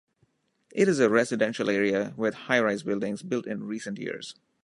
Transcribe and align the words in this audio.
It 0.71 0.87
is 0.87 0.99
a 0.99 1.11
residential 1.11 1.69
area 1.69 2.15
with 2.17 2.33
high-rise 2.49 2.81
buildings 2.81 3.21
built 3.21 3.45
in 3.45 3.65
recent 3.67 3.99
years. 3.99 4.33